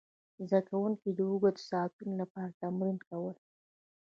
زده 0.49 0.59
کوونکي 0.69 1.09
د 1.13 1.19
اوږدو 1.29 1.63
ساعتونو 1.69 2.13
لپاره 2.21 2.57
تمرین 2.61 2.97
کول. 3.07 3.35